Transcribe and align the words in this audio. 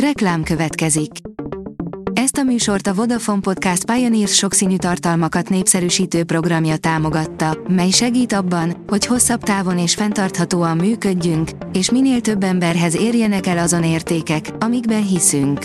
Reklám 0.00 0.42
következik. 0.42 1.10
Ezt 2.12 2.36
a 2.36 2.42
műsort 2.42 2.86
a 2.86 2.94
Vodafone 2.94 3.40
Podcast 3.40 3.84
Pioneers 3.84 4.34
sokszínű 4.34 4.76
tartalmakat 4.76 5.48
népszerűsítő 5.48 6.24
programja 6.24 6.76
támogatta, 6.76 7.58
mely 7.68 7.90
segít 7.90 8.32
abban, 8.32 8.84
hogy 8.86 9.06
hosszabb 9.06 9.42
távon 9.42 9.78
és 9.78 9.94
fenntarthatóan 9.94 10.76
működjünk, 10.76 11.50
és 11.72 11.90
minél 11.90 12.20
több 12.20 12.42
emberhez 12.42 12.96
érjenek 12.96 13.46
el 13.46 13.58
azon 13.58 13.84
értékek, 13.84 14.50
amikben 14.58 15.06
hiszünk. 15.06 15.60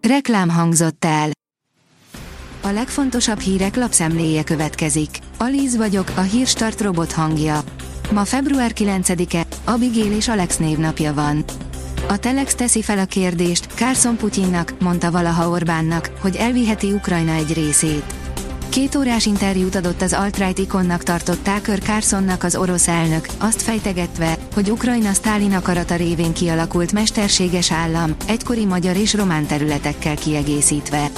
Reklám 0.00 0.48
hangzott 0.48 1.04
el. 1.04 1.30
A 2.62 2.70
legfontosabb 2.70 3.38
hírek 3.38 3.76
lapszemléje 3.76 4.44
következik. 4.44 5.18
Alíz 5.38 5.76
vagyok, 5.76 6.12
a 6.16 6.20
hírstart 6.20 6.80
robot 6.80 7.12
hangja. 7.12 7.60
Ma 8.12 8.24
február 8.24 8.72
9-e, 8.74 9.46
Abigail 9.64 10.12
és 10.12 10.28
Alex 10.28 10.56
névnapja 10.56 11.14
van. 11.14 11.44
A 12.08 12.16
Telex 12.18 12.54
teszi 12.54 12.82
fel 12.82 12.98
a 12.98 13.04
kérdést, 13.04 13.66
Carson 13.74 14.16
Putyinnak, 14.16 14.74
mondta 14.80 15.10
valaha 15.10 15.48
Orbánnak, 15.48 16.10
hogy 16.20 16.36
elviheti 16.36 16.92
Ukrajna 16.92 17.32
egy 17.32 17.52
részét. 17.52 18.04
Két 18.68 18.94
órás 18.94 19.26
interjút 19.26 19.74
adott 19.74 20.02
az 20.02 20.12
alt-right 20.12 20.58
ikonnak 20.58 21.02
tartott 21.02 21.42
Tucker 21.44 21.78
Carsonnak 21.78 22.42
az 22.42 22.56
orosz 22.56 22.88
elnök, 22.88 23.26
azt 23.38 23.62
fejtegetve, 23.62 24.36
hogy 24.54 24.70
Ukrajna 24.70 25.12
Sztálin 25.12 25.52
akarata 25.52 25.96
révén 25.96 26.32
kialakult 26.32 26.92
mesterséges 26.92 27.72
állam, 27.72 28.16
egykori 28.26 28.64
magyar 28.64 28.96
és 28.96 29.14
román 29.14 29.46
területekkel 29.46 30.16
kiegészítve. 30.16 31.10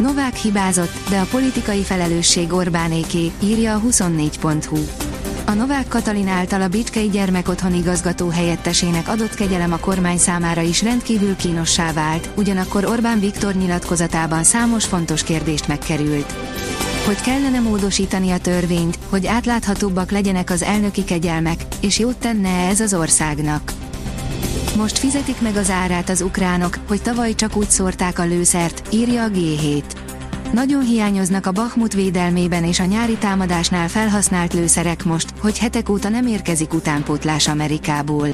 Novák 0.00 0.36
hibázott, 0.36 1.08
de 1.10 1.18
a 1.18 1.26
politikai 1.30 1.82
felelősség 1.82 2.52
Orbánéké, 2.52 3.30
írja 3.42 3.74
a 3.74 3.80
24.hu. 3.80 5.07
A 5.48 5.54
Novák 5.54 5.88
Katalin 5.88 6.28
által 6.28 6.62
a 6.62 6.68
Bicskei 6.68 7.08
Gyermekotthon 7.08 7.74
igazgató 7.74 8.28
helyettesének 8.28 9.08
adott 9.08 9.34
kegyelem 9.34 9.72
a 9.72 9.78
kormány 9.78 10.18
számára 10.18 10.60
is 10.60 10.82
rendkívül 10.82 11.36
kínossá 11.36 11.92
vált, 11.92 12.28
ugyanakkor 12.36 12.84
Orbán 12.84 13.20
Viktor 13.20 13.54
nyilatkozatában 13.54 14.44
számos 14.44 14.84
fontos 14.84 15.22
kérdést 15.22 15.68
megkerült. 15.68 16.34
Hogy 17.06 17.20
kellene 17.20 17.60
módosítani 17.60 18.30
a 18.30 18.38
törvényt, 18.38 18.98
hogy 19.08 19.26
átláthatóbbak 19.26 20.10
legyenek 20.10 20.50
az 20.50 20.62
elnöki 20.62 21.04
kegyelmek, 21.04 21.64
és 21.80 21.98
jót 21.98 22.16
tenne 22.16 22.68
ez 22.68 22.80
az 22.80 22.94
országnak. 22.94 23.72
Most 24.76 24.98
fizetik 24.98 25.40
meg 25.40 25.56
az 25.56 25.70
árát 25.70 26.08
az 26.08 26.20
ukránok, 26.20 26.78
hogy 26.88 27.02
tavaly 27.02 27.34
csak 27.34 27.56
úgy 27.56 27.70
szórták 27.70 28.18
a 28.18 28.24
lőszert, 28.24 28.82
írja 28.94 29.22
a 29.22 29.28
G7. 29.28 29.82
Nagyon 30.52 30.84
hiányoznak 30.84 31.46
a 31.46 31.52
Bahmut 31.52 31.92
védelmében 31.92 32.64
és 32.64 32.80
a 32.80 32.84
nyári 32.84 33.16
támadásnál 33.16 33.88
felhasznált 33.88 34.52
lőszerek 34.52 35.04
most, 35.04 35.32
hogy 35.40 35.58
hetek 35.58 35.88
óta 35.88 36.08
nem 36.08 36.26
érkezik 36.26 36.74
utánpótlás 36.74 37.48
Amerikából. 37.48 38.28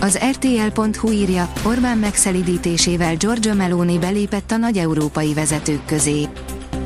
Az 0.00 0.18
RTL.hu 0.30 1.10
írja, 1.10 1.52
Orbán 1.62 1.98
megszelidítésével 1.98 3.14
Giorgia 3.16 3.54
Meloni 3.54 3.98
belépett 3.98 4.50
a 4.50 4.56
nagy 4.56 4.76
európai 4.76 5.34
vezetők 5.34 5.84
közé. 5.84 6.28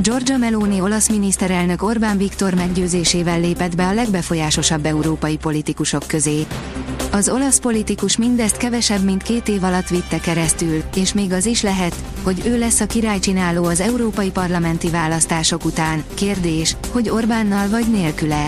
Giorgia 0.03 0.37
Meloni 0.37 0.81
olasz 0.81 1.09
miniszterelnök 1.09 1.83
Orbán 1.83 2.17
Viktor 2.17 2.55
meggyőzésével 2.55 3.41
lépett 3.41 3.77
be 3.77 3.87
a 3.87 3.95
legbefolyásosabb 3.95 4.85
európai 4.85 5.37
politikusok 5.37 6.03
közé. 6.07 6.47
Az 7.11 7.29
olasz 7.29 7.59
politikus 7.59 8.17
mindezt 8.17 8.57
kevesebb 8.57 9.05
mint 9.05 9.23
két 9.23 9.49
év 9.49 9.65
alatt 9.65 9.89
vitte 9.89 10.21
keresztül, 10.21 10.83
és 10.95 11.13
még 11.13 11.33
az 11.33 11.47
is 11.47 11.63
lehet, 11.63 11.95
hogy 12.23 12.43
ő 12.47 12.59
lesz 12.59 12.81
a 12.81 12.87
királycsináló 12.87 13.65
az 13.65 13.81
európai 13.81 14.31
parlamenti 14.31 14.91
választások 14.91 15.65
után. 15.65 16.05
Kérdés, 16.15 16.77
hogy 16.91 17.09
Orbánnal 17.09 17.69
vagy 17.69 17.91
nélküle. 17.91 18.47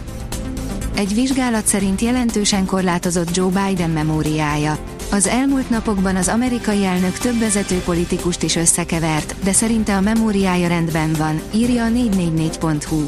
Egy 0.95 1.15
vizsgálat 1.15 1.67
szerint 1.67 2.01
jelentősen 2.01 2.67
korlátozott 2.67 3.37
Joe 3.37 3.51
Biden 3.67 3.91
memóriája. 3.91 4.79
Az 5.11 5.27
elmúlt 5.27 5.71
napokban 5.71 6.17
az 6.17 6.29
amerikai 6.29 6.85
elnök 6.85 7.19
több 7.19 7.39
vezető 7.39 7.77
politikust 7.77 8.43
is 8.43 8.57
összekevert, 8.57 9.35
de 9.45 9.53
szerinte 9.53 9.97
a 9.97 10.01
memóriája 10.01 10.69
rendben 10.69 11.13
van, 11.13 11.41
írja 11.55 11.85
a 11.85 11.89
444.hu. 11.89 13.07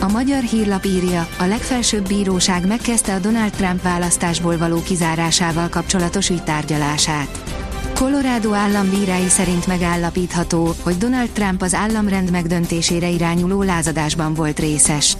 A 0.00 0.08
magyar 0.08 0.42
hírlap 0.42 0.84
írja, 0.84 1.28
a 1.38 1.44
legfelsőbb 1.44 2.08
bíróság 2.08 2.66
megkezdte 2.66 3.14
a 3.14 3.18
Donald 3.18 3.50
Trump 3.50 3.82
választásból 3.82 4.58
való 4.58 4.82
kizárásával 4.82 5.68
kapcsolatos 5.68 6.30
ügy 6.30 6.42
tárgyalását. 6.42 7.42
Colorado 7.94 8.52
állambírái 8.52 9.28
szerint 9.28 9.66
megállapítható, 9.66 10.74
hogy 10.82 10.96
Donald 10.96 11.30
Trump 11.30 11.62
az 11.62 11.74
államrend 11.74 12.30
megdöntésére 12.30 13.08
irányuló 13.08 13.62
lázadásban 13.62 14.34
volt 14.34 14.58
részes. 14.58 15.16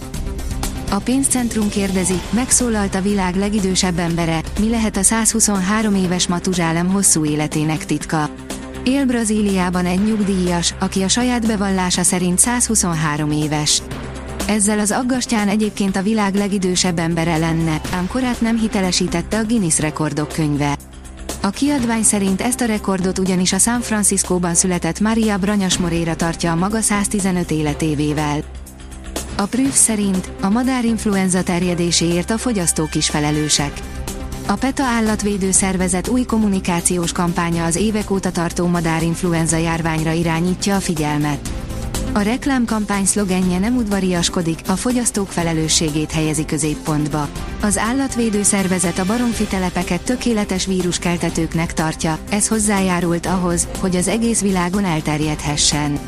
A 0.90 0.96
pénzcentrum 0.96 1.68
kérdezi, 1.68 2.20
megszólalt 2.30 2.94
a 2.94 3.00
világ 3.00 3.36
legidősebb 3.36 3.98
embere, 3.98 4.40
mi 4.60 4.68
lehet 4.68 4.96
a 4.96 5.02
123 5.02 5.94
éves 5.94 6.26
Matuzsálem 6.26 6.88
hosszú 6.88 7.24
életének 7.24 7.84
titka. 7.84 8.30
Él 8.84 9.06
Brazíliában 9.06 9.86
egy 9.86 10.04
nyugdíjas, 10.04 10.74
aki 10.78 11.02
a 11.02 11.08
saját 11.08 11.46
bevallása 11.46 12.02
szerint 12.02 12.38
123 12.38 13.30
éves. 13.30 13.82
Ezzel 14.50 14.78
az 14.78 14.90
aggastyán 14.90 15.48
egyébként 15.48 15.96
a 15.96 16.02
világ 16.02 16.34
legidősebb 16.34 16.98
embere 16.98 17.36
lenne, 17.36 17.80
ám 17.90 18.06
korát 18.06 18.40
nem 18.40 18.58
hitelesítette 18.58 19.38
a 19.38 19.44
Guinness 19.44 19.78
rekordok 19.78 20.28
könyve. 20.28 20.76
A 21.40 21.50
kiadvány 21.50 22.02
szerint 22.02 22.40
ezt 22.40 22.60
a 22.60 22.64
rekordot 22.64 23.18
ugyanis 23.18 23.52
a 23.52 23.58
San 23.58 23.80
Franciscóban 23.80 24.54
született 24.54 25.00
Maria 25.00 25.38
Branyas 25.38 25.78
Moreira 25.78 26.16
tartja 26.16 26.52
a 26.52 26.54
maga 26.54 26.80
115 26.80 27.50
életévével. 27.50 28.40
A 29.36 29.46
Prüf 29.46 29.74
szerint 29.74 30.30
a 30.40 30.48
madárinfluenza 30.48 31.42
terjedéséért 31.42 32.30
a 32.30 32.38
fogyasztók 32.38 32.94
is 32.94 33.08
felelősek. 33.08 33.80
A 34.46 34.54
PETA 34.54 34.84
állatvédő 34.84 35.50
szervezet 35.50 36.08
új 36.08 36.22
kommunikációs 36.22 37.12
kampánya 37.12 37.64
az 37.64 37.76
évek 37.76 38.10
óta 38.10 38.30
tartó 38.30 38.66
madárinfluenza 38.66 39.56
járványra 39.56 40.12
irányítja 40.12 40.76
a 40.76 40.80
figyelmet. 40.80 41.59
A 42.12 42.20
reklámkampány 42.20 43.04
szlogenje 43.04 43.58
nem 43.58 43.76
udvariaskodik, 43.76 44.58
a 44.66 44.72
fogyasztók 44.72 45.28
felelősségét 45.28 46.12
helyezi 46.12 46.44
középpontba. 46.44 47.28
Az 47.62 47.78
állatvédő 47.78 48.42
szervezet 48.42 48.98
a 48.98 49.04
baromfi 49.04 49.44
telepeket 49.44 50.00
tökéletes 50.00 50.66
víruskeltetőknek 50.66 51.74
tartja, 51.74 52.18
ez 52.30 52.48
hozzájárult 52.48 53.26
ahhoz, 53.26 53.68
hogy 53.78 53.96
az 53.96 54.08
egész 54.08 54.40
világon 54.40 54.84
elterjedhessen. 54.84 55.98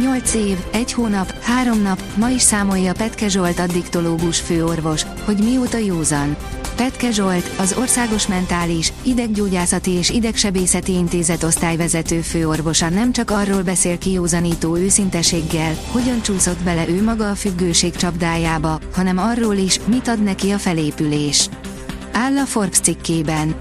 8 0.00 0.34
év, 0.34 0.56
1 0.72 0.92
hónap, 0.92 1.32
3 1.40 1.82
nap, 1.82 2.02
ma 2.16 2.28
is 2.28 2.42
számolja 2.42 2.92
Petke 2.92 3.28
Zsolt 3.28 3.58
addiktológus 3.58 4.40
főorvos, 4.40 5.02
hogy 5.24 5.38
mióta 5.38 5.78
józan. 5.78 6.36
Petke 6.76 7.10
Zsolt, 7.10 7.50
az 7.58 7.74
Országos 7.78 8.26
Mentális, 8.26 8.92
Ideggyógyászati 9.02 9.90
és 9.90 10.10
Idegsebészeti 10.10 10.92
Intézet 10.92 11.42
osztályvezető 11.42 12.20
főorvosa 12.20 12.88
nem 12.88 13.12
csak 13.12 13.30
arról 13.30 13.62
beszél 13.62 13.98
kiózanító 13.98 14.76
őszinteséggel, 14.76 15.74
hogyan 15.90 16.22
csúszott 16.22 16.62
bele 16.62 16.88
ő 16.88 17.02
maga 17.02 17.30
a 17.30 17.34
függőség 17.34 17.96
csapdájába, 17.96 18.80
hanem 18.94 19.18
arról 19.18 19.54
is, 19.54 19.80
mit 19.84 20.08
ad 20.08 20.22
neki 20.22 20.50
a 20.50 20.58
felépülés. 20.58 21.48
Áll 22.12 22.36
a 22.36 22.44
Forbes 22.44 22.78
cikkében. 22.78 23.56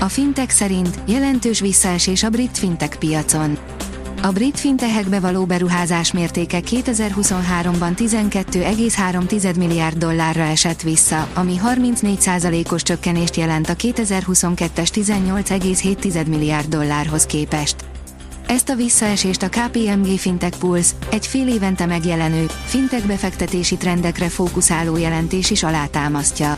A 0.00 0.08
fintek 0.08 0.50
szerint 0.50 0.98
jelentős 1.06 1.60
visszaesés 1.60 2.22
a 2.22 2.28
brit 2.28 2.58
fintek 2.58 2.96
piacon. 2.98 3.58
A 4.22 4.30
brit 4.30 4.60
fintehekbe 4.60 5.20
való 5.20 5.44
beruházás 5.44 6.12
mértéke 6.12 6.60
2023-ban 6.60 7.92
12,3 7.96 9.56
milliárd 9.56 9.96
dollárra 9.96 10.42
esett 10.42 10.82
vissza, 10.82 11.28
ami 11.34 11.60
34%-os 11.64 12.82
csökkenést 12.82 13.36
jelent 13.36 13.68
a 13.68 13.74
2022-es 13.74 14.88
18,7 14.94 16.26
milliárd 16.26 16.68
dollárhoz 16.68 17.26
képest. 17.26 17.76
Ezt 18.46 18.68
a 18.68 18.74
visszaesést 18.74 19.42
a 19.42 19.48
KPMG 19.48 20.18
Fintech 20.18 20.58
Pulse, 20.58 20.92
egy 21.10 21.26
fél 21.26 21.48
évente 21.48 21.86
megjelenő, 21.86 22.46
fintech 22.64 23.06
befektetési 23.06 23.76
trendekre 23.76 24.28
fókuszáló 24.28 24.96
jelentés 24.96 25.50
is 25.50 25.62
alátámasztja. 25.62 26.56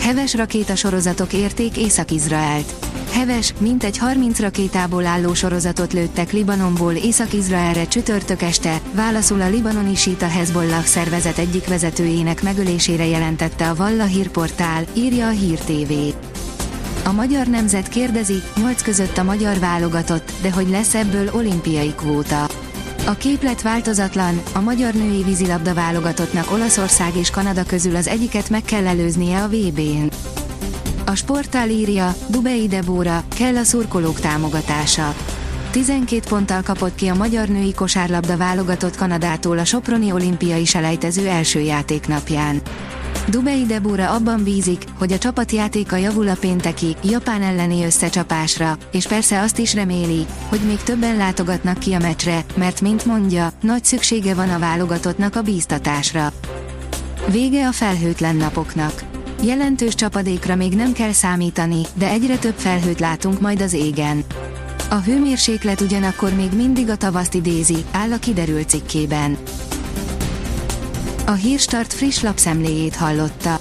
Heves 0.00 0.34
rakétasorozatok 0.34 1.32
érték 1.32 1.76
Észak-Izraelt. 1.76 2.83
Heves, 3.10 3.54
mintegy 3.58 3.98
30 3.98 4.40
rakétából 4.40 5.06
álló 5.06 5.34
sorozatot 5.34 5.92
lőttek 5.92 6.32
Libanonból 6.32 6.92
Észak-Izraelre 6.92 7.86
csütörtök 7.86 8.42
este, 8.42 8.80
válaszul 8.94 9.40
a 9.40 9.48
libanoni 9.48 9.94
síta 9.94 10.28
Hezbollah 10.28 10.84
szervezet 10.84 11.38
egyik 11.38 11.68
vezetőjének 11.68 12.42
megölésére 12.42 13.06
jelentette 13.06 13.68
a 13.68 13.74
Valla 13.74 14.04
hírportál, 14.04 14.84
írja 14.94 15.26
a 15.26 15.30
Hír 15.30 15.58
TV. 15.58 15.92
A 17.04 17.12
magyar 17.12 17.46
nemzet 17.46 17.88
kérdezi, 17.88 18.42
8 18.56 18.82
között 18.82 19.18
a 19.18 19.22
magyar 19.22 19.58
válogatott, 19.58 20.32
de 20.42 20.52
hogy 20.52 20.68
lesz 20.68 20.94
ebből 20.94 21.30
olimpiai 21.32 21.94
kvóta. 21.96 22.46
A 23.06 23.14
képlet 23.14 23.62
változatlan, 23.62 24.42
a 24.52 24.60
magyar 24.60 24.94
női 24.94 25.22
vízilabda 25.22 25.74
válogatottnak 25.74 26.52
Olaszország 26.52 27.16
és 27.16 27.30
Kanada 27.30 27.64
közül 27.64 27.96
az 27.96 28.08
egyiket 28.08 28.50
meg 28.50 28.62
kell 28.62 28.86
előznie 28.86 29.42
a 29.42 29.48
VB-n. 29.48 30.13
A 31.14 31.16
sportál 31.16 31.70
írja, 31.70 32.14
Dubei 32.28 32.66
Debóra, 32.66 33.24
kell 33.36 33.56
a 33.56 33.64
szurkolók 33.64 34.20
támogatása. 34.20 35.14
12 35.70 36.28
ponttal 36.28 36.62
kapott 36.62 36.94
ki 36.94 37.08
a 37.08 37.14
magyar 37.14 37.48
női 37.48 37.74
kosárlabda 37.74 38.36
válogatott 38.36 38.96
Kanadától 38.96 39.58
a 39.58 39.64
Soproni 39.64 40.12
olimpiai 40.12 40.64
selejtező 40.64 41.26
első 41.26 41.60
játéknapján. 41.60 42.60
Dubei 43.28 43.64
Debora 43.66 44.10
abban 44.10 44.44
bízik, 44.44 44.84
hogy 44.98 45.12
a 45.12 45.18
csapatjátéka 45.18 45.96
javul 45.96 46.28
a 46.28 46.36
pénteki, 46.40 46.96
Japán 47.02 47.42
elleni 47.42 47.84
összecsapásra, 47.84 48.78
és 48.92 49.06
persze 49.06 49.40
azt 49.40 49.58
is 49.58 49.74
reméli, 49.74 50.26
hogy 50.48 50.60
még 50.66 50.82
többen 50.82 51.16
látogatnak 51.16 51.78
ki 51.78 51.92
a 51.92 51.98
meccsre, 51.98 52.44
mert 52.54 52.80
mint 52.80 53.04
mondja, 53.04 53.52
nagy 53.60 53.84
szüksége 53.84 54.34
van 54.34 54.50
a 54.50 54.58
válogatottnak 54.58 55.36
a 55.36 55.42
bíztatásra. 55.42 56.32
Vége 57.30 57.66
a 57.66 57.72
felhőtlen 57.72 58.36
napoknak. 58.36 59.13
Jelentős 59.44 59.94
csapadékra 59.94 60.54
még 60.54 60.72
nem 60.72 60.92
kell 60.92 61.12
számítani, 61.12 61.80
de 61.94 62.08
egyre 62.08 62.38
több 62.38 62.54
felhőt 62.56 63.00
látunk 63.00 63.40
majd 63.40 63.60
az 63.60 63.72
égen. 63.72 64.24
A 64.90 64.94
hőmérséklet 64.94 65.80
ugyanakkor 65.80 66.34
még 66.34 66.52
mindig 66.52 66.88
a 66.88 66.96
tavaszt 66.96 67.34
idézi, 67.34 67.84
áll 67.92 68.12
a 68.12 68.18
kiderült 68.18 68.68
cikkében. 68.68 69.36
A 71.26 71.32
Hírstart 71.32 71.92
friss 71.92 72.22
lapszemléjét 72.22 72.96
hallotta. 72.96 73.60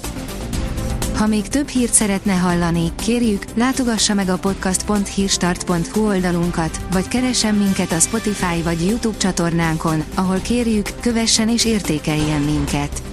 Ha 1.16 1.28
még 1.28 1.48
több 1.48 1.68
hírt 1.68 1.94
szeretne 1.94 2.34
hallani, 2.34 2.92
kérjük, 2.96 3.46
látogassa 3.56 4.14
meg 4.14 4.30
a 4.30 4.38
podcast.hírstart.hu 4.38 6.08
oldalunkat, 6.08 6.80
vagy 6.92 7.08
keressen 7.08 7.56
minket 7.56 7.92
a 7.92 8.00
Spotify 8.00 8.62
vagy 8.64 8.88
YouTube 8.88 9.18
csatornánkon, 9.18 10.04
ahol 10.16 10.40
kérjük, 10.40 10.90
kövessen 11.02 11.50
és 11.50 11.66
értékeljen 11.66 12.42
minket. 12.42 13.13